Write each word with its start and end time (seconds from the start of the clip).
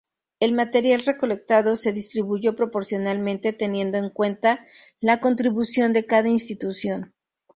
El 0.39 0.53
material 0.53 1.01
recolectado 1.05 1.75
se 1.75 1.93
distribuyó 1.93 2.55
proporcionalmente 2.55 3.53
teniendo 3.53 3.99
en 3.99 4.09
cuenta 4.09 4.65
la 4.99 5.19
contribución 5.19 5.93
de 5.93 6.07
cada 6.07 6.27
institución. 6.27 7.13